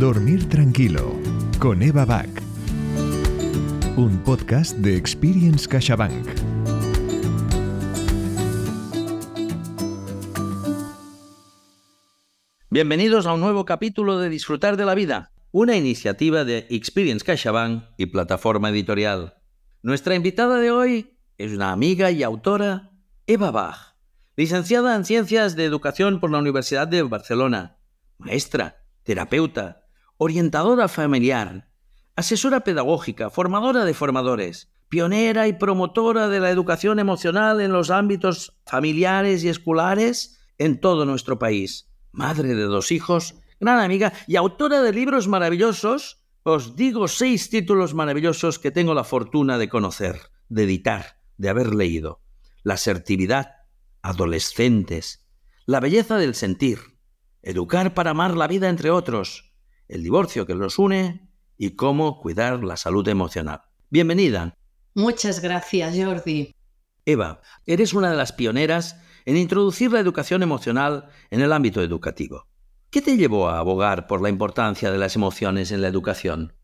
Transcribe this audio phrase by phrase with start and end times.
[0.00, 1.14] Dormir tranquilo
[1.58, 2.30] con Eva Bach.
[3.98, 6.26] Un podcast de Experience CaixaBank.
[12.70, 17.84] Bienvenidos a un nuevo capítulo de Disfrutar de la Vida, una iniciativa de Experience CaixaBank
[17.98, 19.34] y plataforma editorial.
[19.82, 22.92] Nuestra invitada de hoy es una amiga y autora,
[23.26, 23.96] Eva Bach,
[24.34, 27.76] licenciada en Ciencias de Educación por la Universidad de Barcelona,
[28.16, 29.79] maestra, terapeuta,
[30.22, 31.70] orientadora familiar,
[32.14, 38.54] asesora pedagógica, formadora de formadores, pionera y promotora de la educación emocional en los ámbitos
[38.66, 44.82] familiares y escolares en todo nuestro país, madre de dos hijos, gran amiga y autora
[44.82, 50.64] de libros maravillosos, os digo seis títulos maravillosos que tengo la fortuna de conocer, de
[50.64, 52.20] editar, de haber leído.
[52.62, 53.52] La asertividad,
[54.02, 55.26] adolescentes,
[55.64, 56.98] la belleza del sentir,
[57.40, 59.49] educar para amar la vida entre otros,
[59.90, 63.62] el divorcio que los une y cómo cuidar la salud emocional.
[63.90, 64.56] Bienvenida.
[64.94, 66.54] Muchas gracias, Jordi.
[67.04, 72.46] Eva, eres una de las pioneras en introducir la educación emocional en el ámbito educativo.
[72.90, 76.54] ¿Qué te llevó a abogar por la importancia de las emociones en la educación?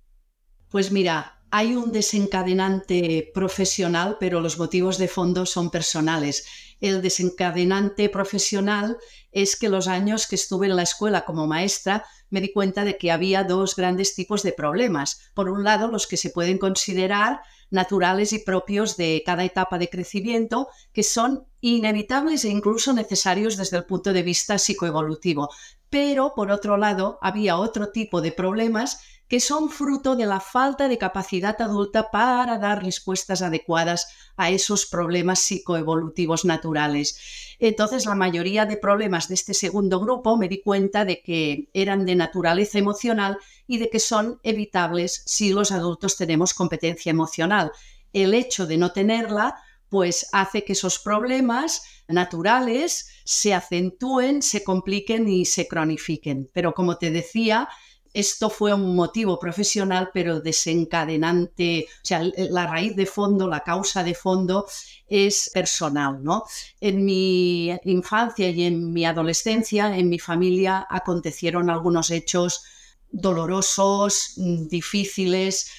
[0.69, 6.47] Pues mira, hay un desencadenante profesional, pero los motivos de fondo son personales.
[6.81, 8.99] El desencadenante profesional
[9.33, 12.99] es que los años que estuve en la escuela como maestra me di cuenta de
[12.99, 15.31] que había dos grandes tipos de problemas.
[15.35, 19.89] Por un lado, los que se pueden considerar naturales y propios de cada etapa de
[19.89, 25.51] crecimiento, que son inevitables e incluso necesarios desde el punto de vista psicoevolutivo.
[25.99, 30.89] Pero, por otro lado, había otro tipo de problemas que son fruto de la falta
[30.89, 37.57] de capacidad adulta para dar respuestas adecuadas a esos problemas psicoevolutivos naturales.
[37.59, 42.05] Entonces, la mayoría de problemas de este segundo grupo me di cuenta de que eran
[42.05, 47.73] de naturaleza emocional y de que son evitables si los adultos tenemos competencia emocional.
[48.13, 49.57] El hecho de no tenerla
[49.89, 56.51] pues hace que esos problemas naturales se acentúen, se compliquen y se cronifiquen.
[56.53, 57.69] Pero como te decía,
[58.17, 64.03] esto fue un motivo profesional, pero desencadenante, o sea, la raíz de fondo, la causa
[64.03, 64.67] de fondo
[65.07, 66.45] es personal, ¿no?
[66.81, 72.65] En mi infancia y en mi adolescencia, en mi familia, acontecieron algunos hechos
[73.11, 75.71] dolorosos, difíciles,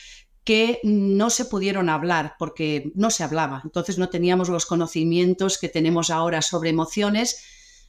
[0.48, 3.60] que no se pudieron hablar porque no se hablaba.
[3.66, 7.44] Entonces no teníamos los conocimientos que tenemos ahora sobre emociones.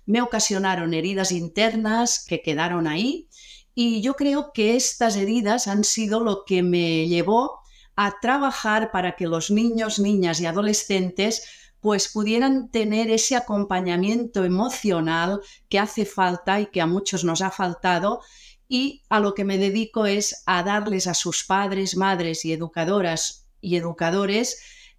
[0.06, 3.28] Me ocasionaron heridas internas que quedaron ahí
[3.76, 7.60] y yo creo que estas heridas han sido lo que me llevó
[7.94, 11.44] a trabajar para que los niños, niñas y adolescentes
[11.78, 17.52] pues pudieran tener ese acompañamiento emocional que hace falta y que a muchos nos ha
[17.52, 18.20] faltado
[18.68, 23.46] y a lo que me dedico es a darles a sus padres, madres y educadoras
[23.60, 24.58] y educadores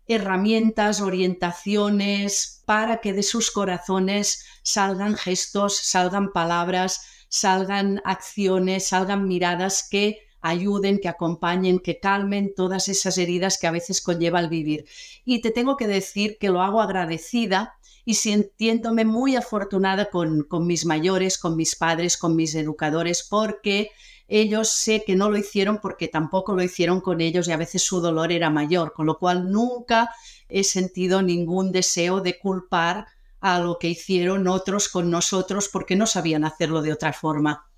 [0.09, 9.88] herramientas, orientaciones para que de sus corazones salgan gestos, salgan palabras, salgan acciones, salgan miradas
[9.88, 14.85] que ayuden, que acompañen, que calmen todas esas heridas que a veces conlleva el vivir.
[15.25, 20.65] Y te tengo que decir que lo hago agradecida y sintiéndome muy afortunada con, con
[20.67, 23.91] mis mayores, con mis padres, con mis educadores, porque
[24.27, 27.81] ellos sé que no lo hicieron porque tampoco lo hicieron con ellos y a veces
[27.81, 30.11] su dolor era mayor, con lo cual nunca
[30.47, 33.07] he sentido ningún deseo de culpar
[33.41, 37.69] a lo que hicieron otros con nosotros porque no sabían hacerlo de otra forma.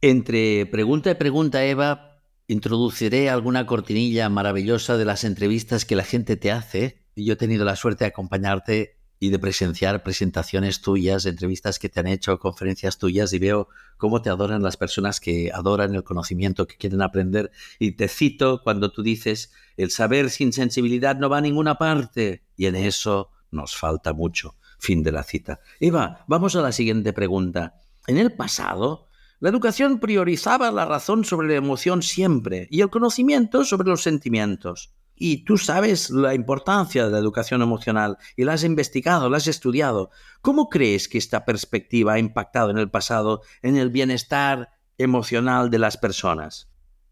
[0.00, 6.36] Entre pregunta y pregunta, Eva, introduciré alguna cortinilla maravillosa de las entrevistas que la gente
[6.36, 6.98] te hace.
[7.16, 11.98] Yo he tenido la suerte de acompañarte y de presenciar presentaciones tuyas, entrevistas que te
[11.98, 16.66] han hecho, conferencias tuyas y veo cómo te adoran las personas que adoran el conocimiento,
[16.66, 17.50] que quieren aprender.
[17.78, 22.44] Y te cito cuando tú dices, el saber sin sensibilidad no va a ninguna parte
[22.54, 24.56] y en eso nos falta mucho.
[24.78, 25.60] Fin de la cita.
[25.80, 27.80] Eva, vamos a la siguiente pregunta.
[28.06, 29.08] En el pasado,
[29.40, 34.92] la educación priorizaba la razón sobre la emoción siempre y el conocimiento sobre los sentimientos.
[35.16, 39.46] Y tú sabes la importancia de la educación emocional y la has investigado, la has
[39.46, 40.10] estudiado.
[40.42, 45.78] ¿Cómo crees que esta perspectiva ha impactado en el pasado en el bienestar emocional de
[45.78, 46.68] las personas?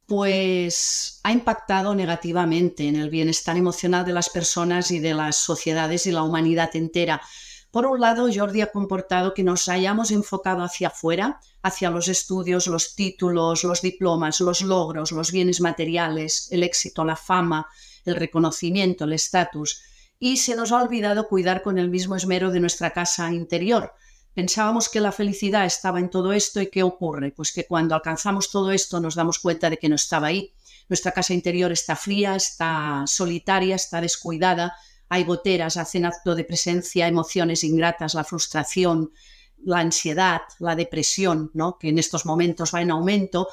[0.06, 6.06] Pues ha impactado negativamente en el bienestar emocional de las personas y de las sociedades
[6.06, 7.22] y la humanidad entera.
[7.70, 12.66] Por un lado, Jordi ha comportado que nos hayamos enfocado hacia afuera, hacia los estudios,
[12.66, 17.66] los títulos, los diplomas, los logros, los bienes materiales, el éxito, la fama,
[18.04, 19.82] el reconocimiento, el estatus,
[20.18, 23.94] y se nos ha olvidado cuidar con el mismo esmero de nuestra casa interior,
[24.34, 27.32] Pensábamos que la felicidad estaba en todo esto y ¿qué ocurre?
[27.32, 30.54] Pues que cuando alcanzamos todo esto nos damos cuenta de que no estaba ahí.
[30.88, 34.74] Nuestra casa interior está fría, está solitaria, está descuidada,
[35.10, 39.12] hay goteras, hacen acto de presencia, emociones ingratas, la frustración,
[39.64, 41.76] la ansiedad, la depresión, ¿no?
[41.78, 43.48] que en estos momentos va en aumento.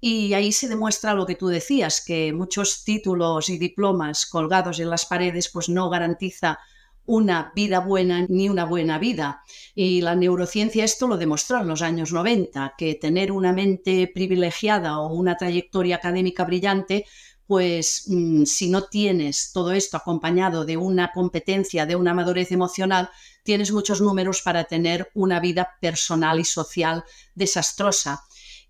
[0.00, 4.88] Y ahí se demuestra lo que tú decías, que muchos títulos y diplomas colgados en
[4.88, 6.58] las paredes pues no garantiza
[7.06, 9.42] una vida buena ni una buena vida.
[9.74, 15.00] Y la neurociencia esto lo demostró en los años 90, que tener una mente privilegiada
[15.00, 17.04] o una trayectoria académica brillante,
[17.46, 23.10] pues mm, si no tienes todo esto acompañado de una competencia, de una madurez emocional,
[23.42, 27.02] tienes muchos números para tener una vida personal y social
[27.34, 28.22] desastrosa.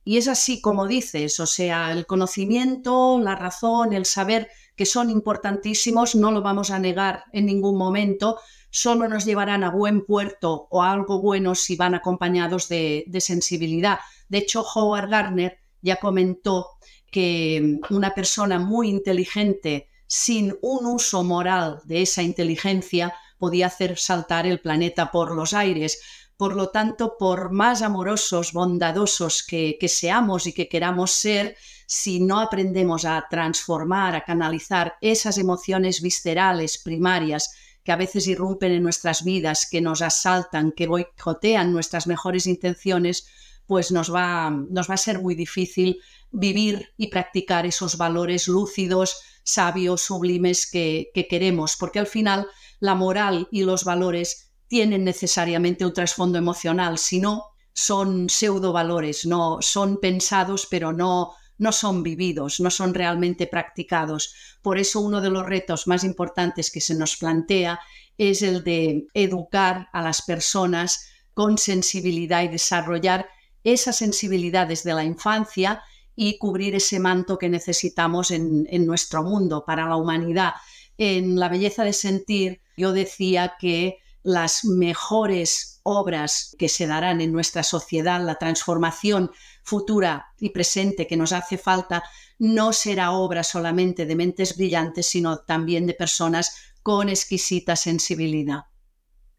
[0.04, 5.10] Y es así como dices, o sea, el conocimiento, la razón, el saber que son
[5.10, 8.38] importantísimos, no lo vamos a negar en ningún momento,
[8.70, 13.98] solo nos llevarán a buen puerto o a algo bueno si van acompañados de, sensibilidad.
[14.28, 16.68] De hecho, Howard Gardner ya comentó
[17.10, 24.46] que una persona muy inteligente sin un uso moral de esa inteligencia podía hacer saltar
[24.46, 26.00] el planeta por los aires.
[26.40, 31.54] Por lo tanto, por más amorosos, bondadosos que, seamos y que queramos ser,
[31.86, 37.50] si no aprendemos a transformar, a canalizar esas emociones viscerales, primarias,
[37.84, 43.26] que a veces irrumpen en nuestras vidas, que nos asaltan, que boicotean nuestras mejores intenciones,
[43.66, 46.00] pues nos va, a ser muy difícil
[46.30, 52.46] vivir y practicar esos valores lúcidos, sabios, sublimes que queremos, porque al final
[52.78, 59.26] la moral y los valores tienen necesariamente un trasfondo emocional, si no, son pseudo valores,
[59.26, 64.32] no son pensados, pero no no son vividos, no son realmente practicados.
[64.62, 67.80] Por eso uno de los retos más importantes que se nos plantea
[68.16, 73.28] es el de educar a las personas con sensibilidad y desarrollar
[73.62, 75.82] esa sensibilidad desde la infancia
[76.16, 80.54] y cubrir ese manto que necesitamos en, en nuestro mundo para la humanidad.
[80.96, 87.32] En la belleza de sentir yo decía que las mejores obras que se darán en
[87.32, 89.30] nuestra sociedad, la transformación
[89.62, 92.02] futura y presente que nos hace falta,
[92.38, 98.64] no será obra solamente de mentes brillantes, sino también de personas con exquisita sensibilidad.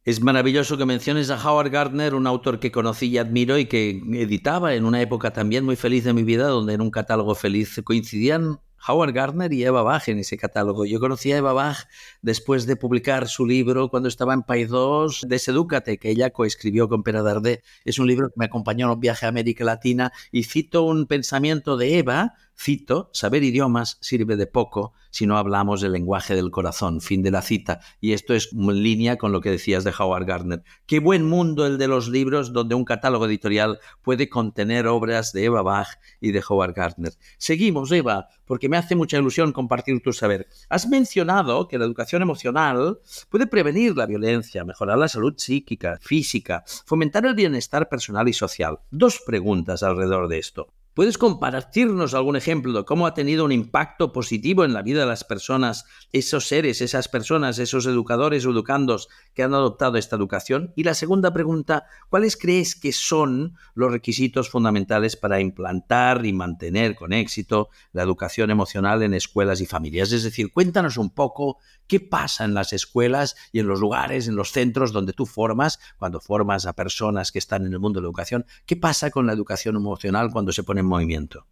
[0.03, 4.01] Es maravilloso que menciones a Howard Gardner, un autor que conocí y admiro y que
[4.13, 7.79] editaba en una época también muy feliz de mi vida, donde en un catálogo feliz
[7.83, 10.85] coincidían Howard Gardner y Eva Bach en ese catálogo.
[10.85, 11.87] Yo conocí a Eva Bach
[12.21, 17.21] después de publicar su libro cuando estaba en 2, Desedúcate, que ella coescribió con Pera
[17.21, 17.61] Dardé.
[17.85, 21.07] Es un libro que me acompañó en un viaje a América Latina y cito un
[21.07, 22.33] pensamiento de Eva
[22.63, 27.01] Cito, saber idiomas sirve de poco si no hablamos el lenguaje del corazón.
[27.01, 27.79] Fin de la cita.
[27.99, 30.63] Y esto es en línea con lo que decías de Howard Gardner.
[30.85, 35.45] Qué buen mundo el de los libros donde un catálogo editorial puede contener obras de
[35.45, 35.87] Eva Bach
[36.19, 37.13] y de Howard Gardner.
[37.39, 40.47] Seguimos, Eva, porque me hace mucha ilusión compartir tu saber.
[40.69, 42.99] Has mencionado que la educación emocional
[43.29, 48.81] puede prevenir la violencia, mejorar la salud psíquica, física, fomentar el bienestar personal y social.
[48.91, 50.67] Dos preguntas alrededor de esto.
[50.93, 55.05] ¿Puedes compartirnos algún ejemplo de cómo ha tenido un impacto positivo en la vida de
[55.05, 60.73] las personas, esos seres, esas personas, esos educadores o educandos que han adoptado esta educación?
[60.75, 66.95] Y la segunda pregunta, ¿cuáles crees que son los requisitos fundamentales para implantar y mantener
[66.95, 70.11] con éxito la educación emocional en escuelas y familias?
[70.11, 71.59] Es decir, cuéntanos un poco
[71.91, 75.77] qué pasa en las escuelas y en los lugares, en los centros donde tú formas,
[75.97, 79.27] cuando formas a personas que están en el mundo de la educación, ¿qué pasa con
[79.27, 81.47] la educación emocional cuando se pone en movimiento?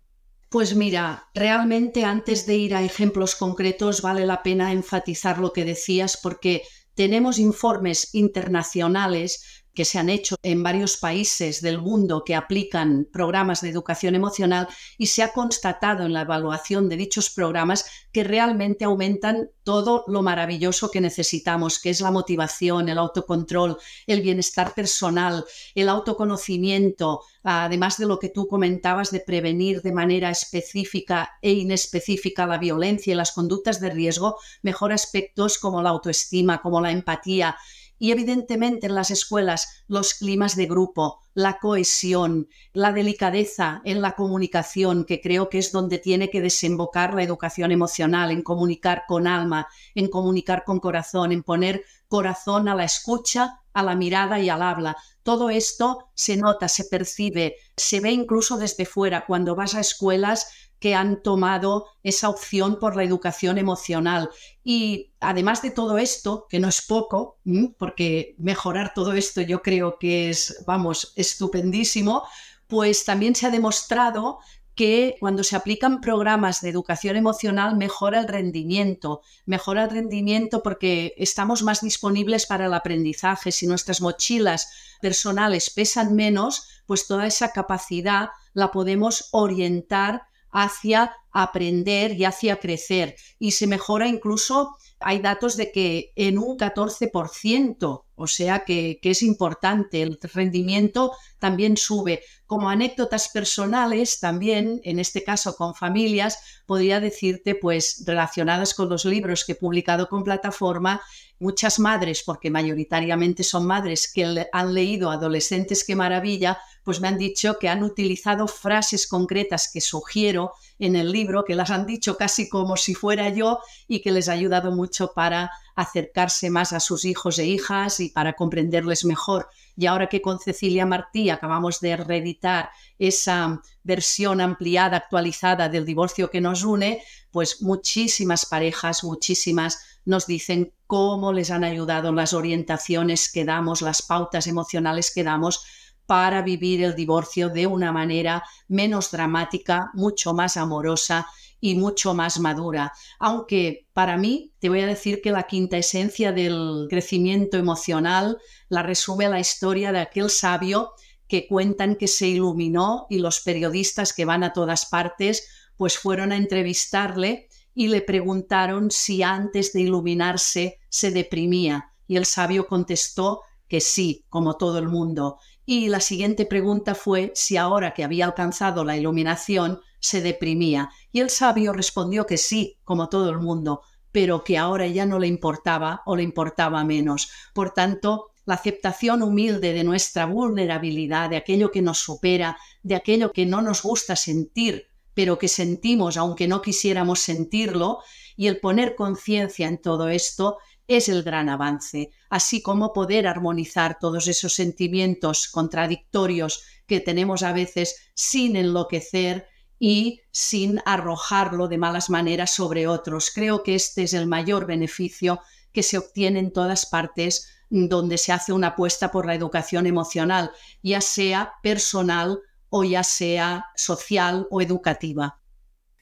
[0.48, 5.66] Pues mira, realmente antes de ir a ejemplos concretos vale la pena enfatizar lo que
[5.66, 12.36] decías porque tenemos informes internacionales que se han hecho en varios países del mundo que
[12.36, 14.68] aplican programas de educación emocional
[14.98, 20.22] y se ha constatado en la evaluación de dichos programas que realmente aumentan todo lo
[20.22, 25.46] maravilloso que necesitamos, que es la motivación, el autocontrol, el bienestar personal,
[25.76, 32.46] el autoconocimiento, además de lo que tú comentabas de prevenir de manera específica e inespecífica
[32.46, 37.56] la violencia y las conductas de riesgo, mejor aspectos como la autoestima, como la empatía,
[38.00, 44.14] y evidentemente en las escuelas los climas de grupo, la cohesión, la delicadeza en la
[44.14, 49.28] comunicación, que creo que es donde tiene que desembocar la educación emocional, en comunicar con
[49.28, 54.50] alma, en comunicar con corazón, en poner corazón a la escucha, a la mirada y
[54.50, 54.98] al habla.
[55.24, 60.48] todo esto se nota, se percibe, se ve incluso desde fuera cuando vas a escuelas
[60.80, 64.30] que han tomado esa opción por la educación emocional.
[64.64, 67.38] Y además de todo esto, que no es poco,
[67.78, 72.24] porque mejorar todo esto yo creo que es, vamos, estupendísimo,
[72.68, 74.40] pues también se ha demostrado
[74.80, 81.14] que cuando se aplican programas de educación emocional mejora el rendimiento, mejora el rendimiento porque
[81.18, 83.52] estamos más disponibles para el aprendizaje.
[83.52, 84.72] Si nuestras mochilas
[85.02, 93.16] personales pesan menos, pues toda esa capacidad la podemos orientar hacia aprender y hacia crecer.
[93.38, 99.12] Y se mejora incluso, hay datos de que en un 14%, o sea que, que
[99.12, 102.22] es importante, el rendimiento también sube.
[102.46, 109.06] Como anécdotas personales, también, en este caso con familias, podría decirte, pues relacionadas con los
[109.06, 111.02] libros que he publicado con plataforma,
[111.40, 117.20] muchas madres, porque mayoritariamente son madres que han leído Adolescentes, qué maravilla, pues me han
[117.20, 122.18] dicho que han utilizado frases concretas que sugiero en el libro, que las han dicho
[122.18, 126.80] casi como si fuera yo y que les ha ayudado mucho para acercarse más a
[126.80, 129.50] sus hijos e hijas y para comprenderles mejor.
[129.78, 136.32] Y ahora que con Cecilia Martí acabamos de reeditar esa versión ampliada, actualizada del divorcio
[136.32, 143.32] que nos une, pues muchísimas parejas, muchísimas nos dicen cómo les han ayudado las orientaciones
[143.32, 145.64] que damos, las pautas emocionales que damos
[146.10, 151.28] para vivir el divorcio de una manera menos dramática, mucho más amorosa
[151.62, 152.94] y mucho más madura.
[153.20, 158.40] Aunque para mí te voy a decir que la quinta esencia del crecimiento emocional
[158.70, 160.94] la resume la historia de aquel sabio
[161.28, 165.48] que cuentan que se iluminó y los periodistas que van a todas partes
[165.78, 172.26] pues fueron a entrevistarle y le preguntaron si antes de iluminarse se deprimía y el
[172.26, 175.38] sabio contestó que sí, como todo el mundo.
[175.72, 180.90] Y la siguiente pregunta fue si ahora que había alcanzado la iluminación se deprimía.
[181.12, 185.20] Y el sabio respondió que sí, como todo el mundo, pero que ahora ya no
[185.20, 187.30] le importaba o le importaba menos.
[187.54, 193.32] Por tanto, la aceptación humilde de nuestra vulnerabilidad, de aquello que nos supera, de aquello
[193.32, 198.00] que no nos gusta sentir, pero que sentimos aunque no quisiéramos sentirlo,
[198.36, 200.58] y el poner conciencia en todo esto
[200.90, 207.54] es el gran avance, así como poder armonizar todos esos sentimientos contradictorios que tenemos a
[207.54, 213.32] veces sin enloquecer y sin arrojarlo de malas maneras sobre otros.
[213.34, 215.40] Creo que este es el mayor beneficio
[215.72, 220.52] que se obtiene en todas partes donde se hace una apuesta por la educación emocional,
[220.82, 225.39] ya sea personal o ya sea social o educativa.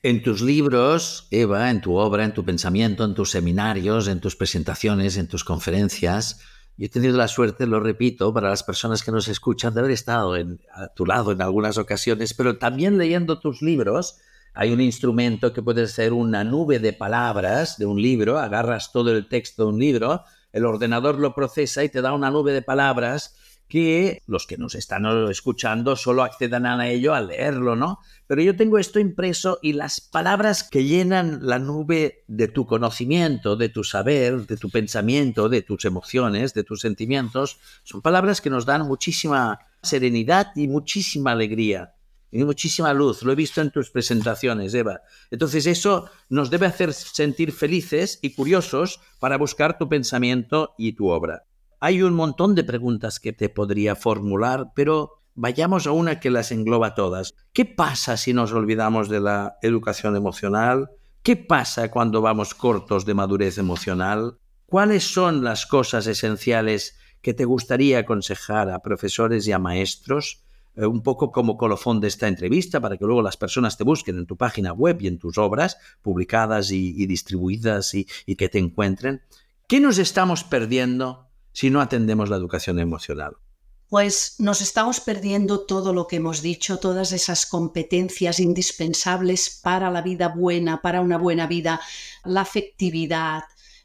[0.08, 4.36] En tus libros, Eva, en tu obra, en tu pensamiento, en tus seminarios, en tus
[4.36, 6.40] presentaciones, en tus conferencias,
[6.78, 9.92] yo he tenido la suerte, lo repito, para las personas que nos escuchan, de haber
[9.92, 14.16] estado a tu lado en algunas ocasiones, pero también leyendo tus libros,
[14.54, 19.14] hay un instrumento que puede ser una nube de palabras de un libro, agarras todo
[19.14, 20.24] el texto de un libro,
[20.54, 23.36] el ordenador lo procesa y te da una nube de palabras
[23.68, 27.98] que los que nos están escuchando solo accedan a ello al leerlo, ¿no?
[28.26, 33.56] Pero yo tengo esto impreso y las palabras que llenan la nube de tu conocimiento,
[33.56, 38.50] de tu saber, de tu pensamiento, de tus emociones, de tus sentimientos, son palabras que
[38.50, 41.94] nos dan muchísima serenidad y muchísima alegría
[42.30, 43.22] y muchísima luz.
[43.22, 45.02] Lo he visto en tus presentaciones, Eva.
[45.30, 51.08] Entonces eso nos debe hacer sentir felices y curiosos para buscar tu pensamiento y tu
[51.08, 51.47] obra.
[51.80, 56.50] Hay un montón de preguntas que te podría formular, pero vayamos a una que las
[56.50, 57.34] engloba todas.
[57.52, 60.90] ¿Qué pasa si nos olvidamos de la educación emocional?
[61.22, 64.38] ¿Qué pasa cuando vamos cortos de madurez emocional?
[64.66, 70.42] ¿Cuáles son las cosas esenciales que te gustaría aconsejar a profesores y a maestros?
[70.74, 74.18] Eh, un poco como colofón de esta entrevista para que luego las personas te busquen
[74.18, 78.04] en tu página web y en tus obras publicadas y, distribuidas y
[78.34, 79.22] que te encuentren.
[79.68, 81.27] ¿Qué nos estamos perdiendo
[81.58, 83.36] si no atendemos la educación emocional?
[83.88, 90.00] Pues nos estamos perdiendo todo lo que hemos dicho, todas esas competencias indispensables para la
[90.00, 91.80] vida buena, para una buena vida,
[92.24, 93.42] la afectividad,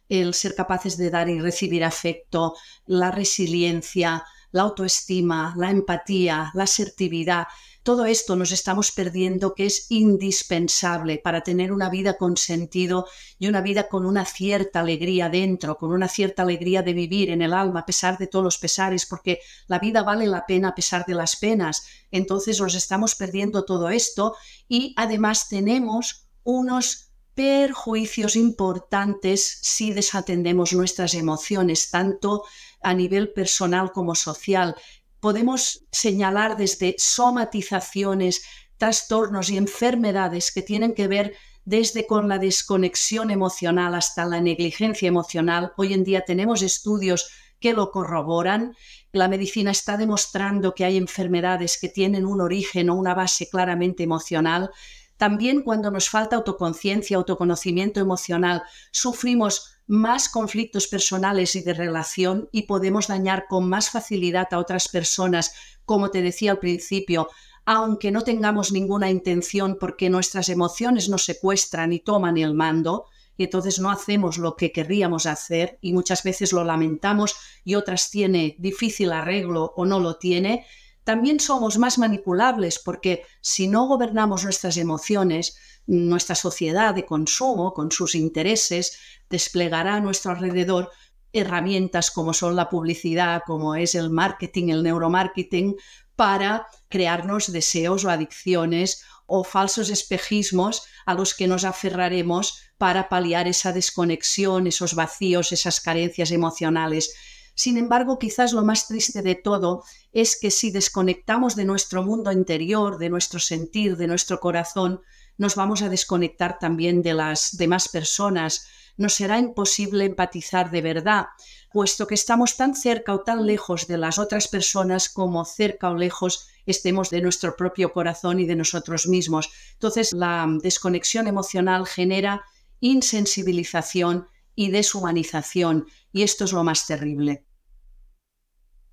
[0.07, 2.53] el ser capaces de dar y recibir afecto,
[2.85, 7.47] la resiliencia, la autoestima, la empatía, la asertividad.
[7.83, 13.47] Todo esto nos estamos perdiendo que es indispensable para tener una vida con sentido y
[13.47, 17.51] una vida con una cierta alegría dentro, con una cierta alegría de vivir en el
[17.51, 21.05] alma a pesar de todos los pesares, porque la vida vale la pena a pesar
[21.05, 21.85] de las penas.
[22.09, 24.37] Entonces nos estamos perdiendo todo esto
[24.69, 32.45] y además tenemos unos perjuicios importantes si desatendemos nuestras emociones, tanto
[32.81, 34.75] a nivel personal como social
[35.23, 38.43] podemos señalar desde somatizaciones,
[38.75, 45.07] trastornos y enfermedades que tienen que ver desde con la desconexión emocional hasta la negligencia
[45.07, 45.71] emocional.
[45.77, 47.29] Hoy en día tenemos estudios
[47.61, 48.75] que lo corroboran.
[49.13, 54.03] La medicina está demostrando que hay enfermedades que tienen un origen o una base claramente
[54.03, 54.71] emocional.
[55.15, 58.61] También cuando nos falta autoconciencia, autoconocimiento emocional,
[58.91, 64.87] sufrimos más conflictos personales y de relación y podemos dañar con más facilidad a otras
[64.87, 65.53] personas,
[65.85, 67.29] como te decía al principio,
[67.65, 73.05] aunque no tengamos ninguna intención porque nuestras emociones nos secuestran y toman el mando,
[73.37, 78.11] y entonces no hacemos lo que querríamos hacer y muchas veces lo lamentamos y otras
[78.11, 80.65] tiene difícil arreglo o no lo tiene,
[81.03, 87.91] también somos más manipulables porque si no gobernamos nuestras emociones, nuestra sociedad de consumo, con
[87.91, 88.97] sus intereses,
[89.29, 90.91] desplegará a nuestro alrededor
[91.33, 95.75] herramientas como son la publicidad, como es el marketing, el neuromarketing,
[96.15, 103.47] para crearnos deseos o adicciones o falsos espejismos a los que nos aferraremos para paliar
[103.47, 107.13] esa desconexión, esos vacíos, esas carencias emocionales.
[107.55, 112.31] Sin embargo, quizás lo más triste de todo es que si desconectamos de nuestro mundo
[112.31, 115.01] interior, de nuestro sentir, de nuestro corazón,
[115.37, 121.25] nos vamos a desconectar también de las demás personas, nos será imposible empatizar de verdad,
[121.71, 125.95] puesto que estamos tan cerca o tan lejos de las otras personas como cerca o
[125.95, 129.49] lejos estemos de nuestro propio corazón y de nosotros mismos.
[129.73, 132.43] Entonces, la desconexión emocional genera
[132.79, 137.43] insensibilización y deshumanización, y esto es lo más terrible.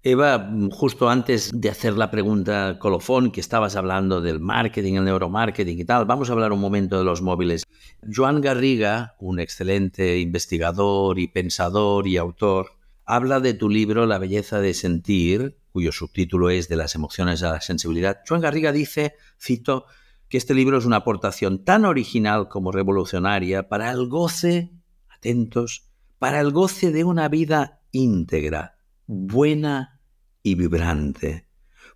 [0.03, 5.79] Eva, justo antes de hacer la pregunta colofón, que estabas hablando del marketing, el neuromarketing
[5.79, 7.65] y tal, vamos a hablar un momento de los móviles.
[8.11, 14.59] Joan Garriga, un excelente investigador y pensador y autor, habla de tu libro La belleza
[14.59, 18.21] de sentir, cuyo subtítulo es De las emociones a la sensibilidad.
[18.27, 19.85] Joan Garriga dice, cito,
[20.31, 24.71] que este libro es una aportación tan original como revolucionaria para el goce,
[25.11, 28.80] atentos, para el goce de una vida íntegra
[29.13, 30.01] buena
[30.41, 31.49] y vibrante.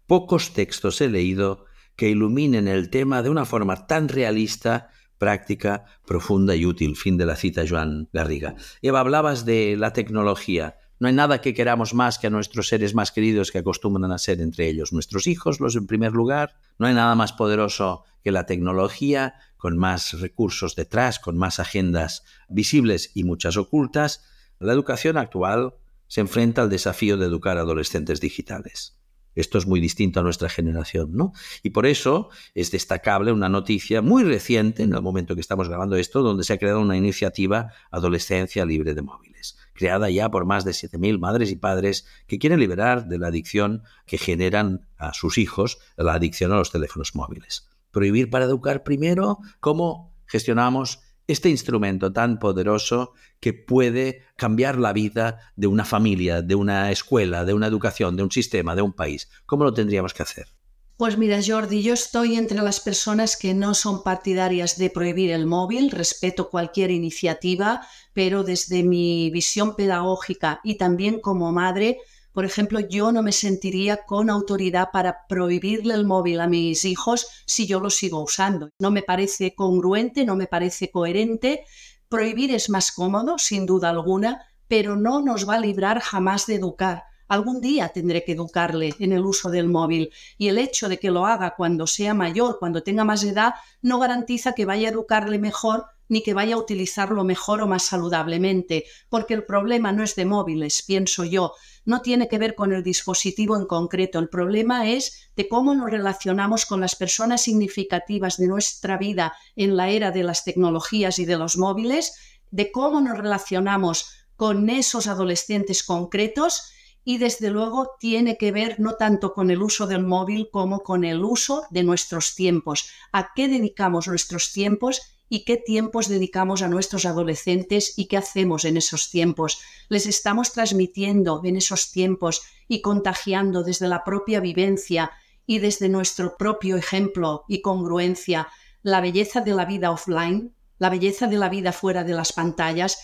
[0.05, 6.57] Pocos textos he leído que iluminen el tema de una forma tan realista, práctica, profunda
[6.57, 6.97] y útil.
[6.97, 8.57] Fin de la cita, Joan Garriga.
[8.83, 10.77] Eva, hablabas de la tecnología.
[10.99, 14.19] No hay nada que queramos más que a nuestros seres más queridos que acostumbran a
[14.19, 16.57] ser entre ellos nuestros hijos, los en primer lugar.
[16.81, 22.25] No hay nada más poderoso que la tecnología, con más recursos detrás, con más agendas
[22.49, 24.25] visibles y muchas ocultas.
[24.59, 25.75] La educación actual
[26.09, 28.99] se enfrenta al desafío de educar a adolescentes digitales.
[29.35, 31.33] Esto es muy distinto a nuestra generación, ¿no?
[31.63, 35.97] Y por eso es destacable una noticia muy reciente, en el momento que estamos grabando
[35.97, 40.65] esto, donde se ha creado una iniciativa Adolescencia Libre de Móviles, creada ya por más
[40.65, 45.39] de 7.000 madres y padres que quieren liberar de la adicción que generan a sus
[45.39, 47.69] hijos, la adicción a los teléfonos móviles.
[47.91, 55.39] Prohibir para educar primero, cómo gestionamos este instrumento tan poderoso que puede cambiar la vida
[55.57, 59.29] de una familia, de una escuela, de una educación, de un sistema, de un país.
[59.47, 60.49] ¿Cómo lo tendríamos que hacer?
[60.97, 65.45] Pues mira, Jordi, yo estoy entre las personas que no son partidarias de prohibir el
[65.45, 71.99] móvil, respeto cualquier iniciativa, pero desde mi visión pedagógica y también como madre,
[72.35, 77.29] por ejemplo, yo no me sentiría con autoridad para prohibirle el móvil a mis hijos
[77.47, 78.71] si yo lo sigo usando.
[78.81, 81.65] No me parece congruente, no me parece coherente.
[82.09, 86.57] Prohibir es más cómodo, sin duda alguna, pero no nos va a librar jamás de
[86.57, 87.05] educar.
[87.29, 91.13] Algún día tendré que educarle en el uso del móvil y el hecho de que
[91.13, 95.39] lo haga cuando sea mayor, cuando tenga más edad, no garantiza que vaya a educarle
[95.39, 100.15] mejor ni que vaya a utilizarlo mejor o más saludablemente, porque el problema no es
[100.15, 104.89] de móviles, pienso yo, no tiene que ver con el dispositivo en concreto, el problema
[104.89, 110.11] es de cómo nos relacionamos con las personas significativas de nuestra vida en la era
[110.11, 112.15] de las tecnologías y de los móviles,
[112.51, 116.71] de cómo nos relacionamos con esos adolescentes concretos
[117.05, 121.05] y desde luego tiene que ver no tanto con el uso del móvil como con
[121.05, 126.69] el uso de nuestros tiempos, a qué dedicamos nuestros tiempos y qué tiempos dedicamos a
[126.69, 129.61] nuestros adolescentes y qué hacemos en esos tiempos.
[129.89, 135.11] Les estamos transmitiendo en esos tiempos y contagiando desde la propia vivencia
[135.47, 138.49] y desde nuestro propio ejemplo y congruencia
[138.83, 142.99] la belleza de la vida offline, la belleza de la vida fuera de las pantallas,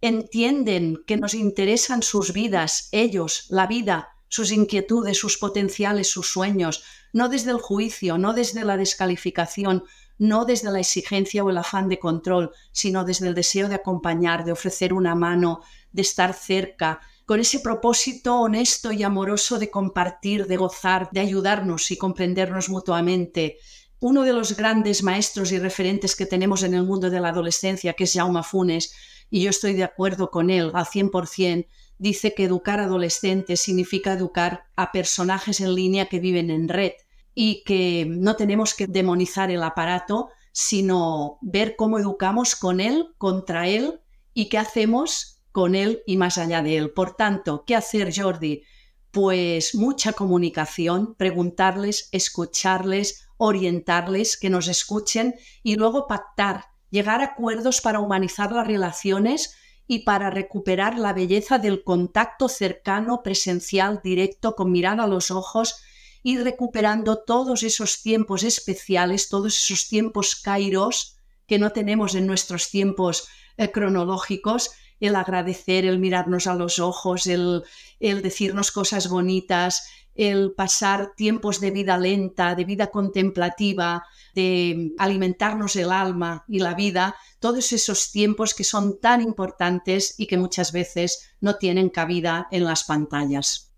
[0.00, 6.82] entienden que nos interesan sus vidas, ellos, la vida, sus inquietudes, sus potenciales, sus sueños,
[7.12, 9.84] no desde el juicio, no desde la descalificación,
[10.20, 14.44] no desde la exigencia o el afán de control, sino desde el deseo de acompañar,
[14.44, 20.46] de ofrecer una mano, de estar cerca, con ese propósito honesto y amoroso de compartir,
[20.46, 23.56] de gozar, de ayudarnos y comprendernos mutuamente.
[23.98, 27.94] Uno de los grandes maestros y referentes que tenemos en el mundo de la adolescencia,
[27.94, 28.92] que es Jaume Funes,
[29.30, 34.64] y yo estoy de acuerdo con él al 100%, dice que educar adolescentes significa educar
[34.76, 36.92] a personajes en línea que viven en red
[37.34, 43.68] y que no tenemos que demonizar el aparato, sino ver cómo educamos con él, contra
[43.68, 44.00] él
[44.34, 46.90] y qué hacemos con él y más allá de él.
[46.90, 48.62] Por tanto, ¿qué hacer, Jordi?
[49.10, 57.80] Pues mucha comunicación, preguntarles, escucharles, orientarles, que nos escuchen y luego pactar, llegar a acuerdos
[57.80, 64.70] para humanizar las relaciones y para recuperar la belleza del contacto cercano, presencial, directo, con
[64.70, 65.82] mirada a los ojos
[66.22, 72.70] y recuperando todos esos tiempos especiales, todos esos tiempos kairos que no tenemos en nuestros
[72.70, 77.64] tiempos eh, cronológicos, el agradecer, el mirarnos a los ojos, el,
[77.98, 84.04] el decirnos cosas bonitas, el pasar tiempos de vida lenta, de vida contemplativa,
[84.34, 90.26] de alimentarnos el alma y la vida, todos esos tiempos que son tan importantes y
[90.26, 93.69] que muchas veces no tienen cabida en las pantallas.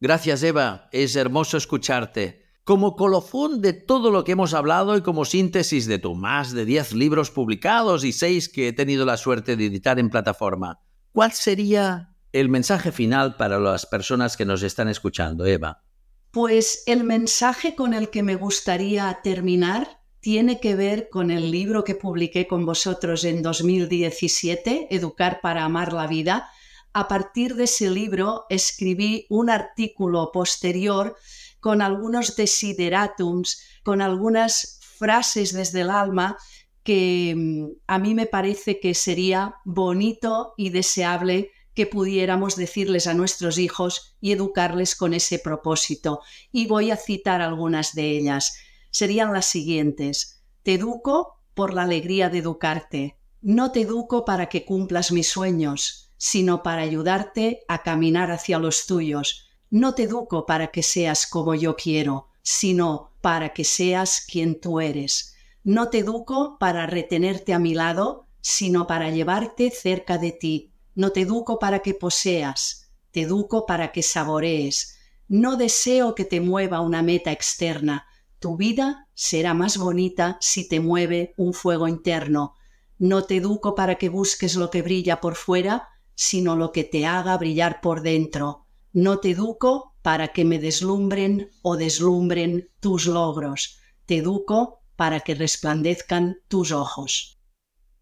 [0.00, 0.88] Gracias, Eva.
[0.92, 2.46] Es hermoso escucharte.
[2.62, 6.64] Como colofón de todo lo que hemos hablado y como síntesis de tu más de
[6.64, 10.80] 10 libros publicados y 6 que he tenido la suerte de editar en plataforma,
[11.12, 15.82] ¿cuál sería el mensaje final para las personas que nos están escuchando, Eva?
[16.30, 21.84] Pues el mensaje con el que me gustaría terminar tiene que ver con el libro
[21.84, 26.50] que publiqué con vosotros en 2017, Educar para Amar la Vida.
[26.92, 31.16] A partir de ese libro escribí un artículo posterior
[31.60, 36.36] con algunos desideratums, con algunas frases desde el alma
[36.82, 43.14] que mm, a mí me parece que sería bonito y deseable que pudiéramos decirles a
[43.14, 46.20] nuestros hijos y educarles con ese propósito.
[46.50, 48.56] Y voy a citar algunas de ellas.
[48.90, 50.42] Serían las siguientes.
[50.64, 53.18] Te educo por la alegría de educarte.
[53.42, 58.86] No te educo para que cumplas mis sueños, sino para ayudarte a caminar hacia los
[58.86, 59.48] tuyos.
[59.70, 64.80] No te educo para que seas como yo quiero, sino para que seas quien tú
[64.80, 65.34] eres.
[65.64, 71.12] No te educo para retenerte a mi lado, sino para llevarte cerca de ti no
[71.12, 74.98] te educo para que poseas, te educo para que saborees.
[75.28, 78.08] No deseo que te mueva una meta externa.
[78.40, 82.56] Tu vida será más bonita si te mueve un fuego interno.
[82.98, 87.06] No te educo para que busques lo que brilla por fuera, sino lo que te
[87.06, 88.66] haga brillar por dentro.
[88.92, 93.78] No te educo para que me deslumbren o deslumbren tus logros.
[94.04, 97.38] Te educo para que resplandezcan tus ojos.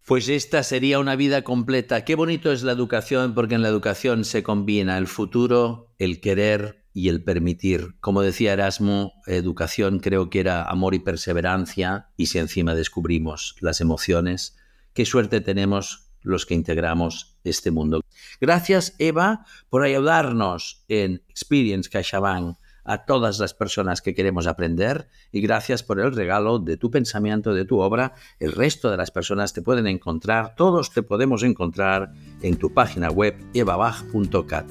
[0.03, 2.05] Pues esta sería una vida completa.
[2.05, 6.85] Qué bonito es la educación, porque en la educación se combina el futuro, el querer
[6.93, 7.99] y el permitir.
[7.99, 13.79] Como decía Erasmo, educación creo que era amor y perseverancia, y si encima descubrimos las
[13.79, 14.57] emociones,
[14.93, 18.01] qué suerte tenemos los que integramos este mundo.
[18.41, 25.41] Gracias, Eva, por ayudarnos en Experience CaixaBank a todas las personas que queremos aprender y
[25.41, 28.13] gracias por el regalo de tu pensamiento, de tu obra.
[28.39, 33.09] El resto de las personas te pueden encontrar, todos te podemos encontrar en tu página
[33.09, 34.65] web evabach.cat.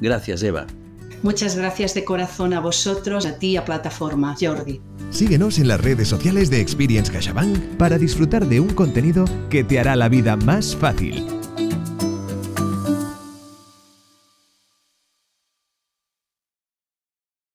[0.00, 0.66] Gracias, Eva.
[1.22, 4.80] Muchas gracias de corazón a vosotros, a ti, a Plataforma, Jordi.
[5.10, 9.78] Síguenos en las redes sociales de Experience CaixaBank para disfrutar de un contenido que te
[9.78, 11.26] hará la vida más fácil.